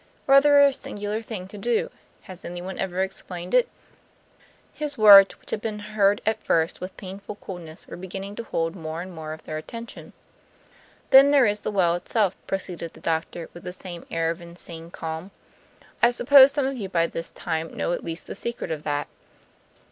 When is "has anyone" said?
2.21-2.79